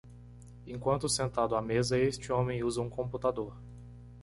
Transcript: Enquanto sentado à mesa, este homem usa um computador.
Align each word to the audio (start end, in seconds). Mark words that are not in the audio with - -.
Enquanto 0.65 1.07
sentado 1.07 1.53
à 1.55 1.61
mesa, 1.61 1.95
este 1.95 2.31
homem 2.33 2.63
usa 2.63 2.81
um 2.81 2.89
computador. 2.89 3.53